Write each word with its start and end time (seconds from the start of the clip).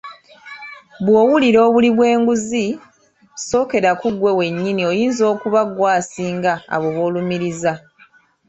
Bwowulira 1.05 1.59
obuli 1.67 1.89
bwenguzi 1.97 2.65
sookera 3.47 3.91
ku 4.01 4.07
ggwe 4.13 4.31
wennyini 4.39 4.81
oyinza 4.91 5.23
okuba 5.33 5.61
gwe 5.71 5.87
asinga 5.97 6.53
abo 6.75 6.87
boolumiriza. 6.95 7.73